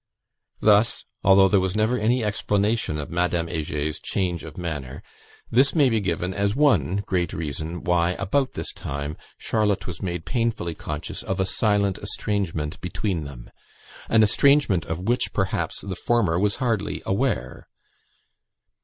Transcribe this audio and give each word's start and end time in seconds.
Thus, 0.61 1.05
although 1.23 1.47
there 1.47 1.59
was 1.59 1.75
never 1.75 1.95
any 1.95 2.23
explanation 2.23 2.97
of 2.97 3.11
Madame 3.11 3.47
Heger's 3.47 3.99
change 3.99 4.43
of 4.43 4.57
manner, 4.57 5.03
this 5.51 5.75
may 5.75 5.89
be 5.89 5.99
given 5.99 6.33
as 6.33 6.55
one 6.55 7.03
great 7.05 7.33
reason 7.33 7.83
why, 7.83 8.13
about 8.13 8.53
this 8.53 8.73
time, 8.73 9.15
Charlotte 9.37 9.85
was 9.85 10.01
made 10.01 10.25
painfully 10.25 10.73
conscious 10.73 11.21
of 11.21 11.39
a 11.39 11.45
silent 11.45 11.99
estrangement 11.99 12.81
between 12.81 13.25
them; 13.25 13.51
an 14.09 14.23
estrangement 14.23 14.85
of 14.87 15.01
which, 15.07 15.33
perhaps, 15.33 15.81
the 15.81 15.95
former 15.95 16.39
was 16.39 16.55
hardly 16.55 17.03
aware. 17.05 17.67